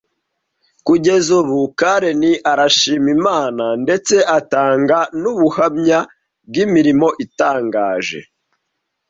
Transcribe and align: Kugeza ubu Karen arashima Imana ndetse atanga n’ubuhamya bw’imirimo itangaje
Kugeza 0.85 1.29
ubu 1.41 1.57
Karen 1.79 2.23
arashima 2.51 3.07
Imana 3.17 3.63
ndetse 3.83 4.15
atanga 4.37 4.97
n’ubuhamya 5.21 5.99
bw’imirimo 6.47 7.07
itangaje 7.25 8.19